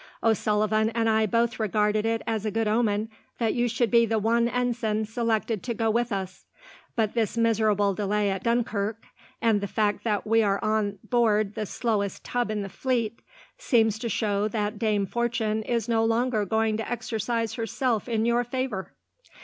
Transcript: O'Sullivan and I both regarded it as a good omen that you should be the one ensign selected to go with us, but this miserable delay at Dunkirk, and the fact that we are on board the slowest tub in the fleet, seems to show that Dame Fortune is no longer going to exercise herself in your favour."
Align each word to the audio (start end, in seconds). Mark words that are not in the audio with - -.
O'Sullivan 0.23 0.89
and 0.95 1.07
I 1.07 1.27
both 1.27 1.59
regarded 1.59 2.07
it 2.07 2.23
as 2.25 2.43
a 2.43 2.49
good 2.49 2.67
omen 2.67 3.07
that 3.37 3.53
you 3.53 3.67
should 3.69 3.91
be 3.91 4.03
the 4.03 4.17
one 4.17 4.47
ensign 4.49 5.05
selected 5.05 5.61
to 5.61 5.75
go 5.75 5.91
with 5.91 6.11
us, 6.11 6.43
but 6.95 7.13
this 7.13 7.37
miserable 7.37 7.93
delay 7.93 8.31
at 8.31 8.41
Dunkirk, 8.41 8.97
and 9.43 9.61
the 9.61 9.67
fact 9.67 10.03
that 10.03 10.25
we 10.25 10.41
are 10.41 10.59
on 10.63 10.97
board 11.11 11.53
the 11.53 11.67
slowest 11.67 12.23
tub 12.23 12.49
in 12.49 12.63
the 12.63 12.67
fleet, 12.67 13.19
seems 13.59 13.99
to 13.99 14.09
show 14.09 14.47
that 14.47 14.79
Dame 14.79 15.05
Fortune 15.05 15.61
is 15.61 15.87
no 15.87 16.03
longer 16.03 16.45
going 16.45 16.77
to 16.77 16.91
exercise 16.91 17.53
herself 17.53 18.09
in 18.09 18.25
your 18.25 18.43
favour." 18.43 18.93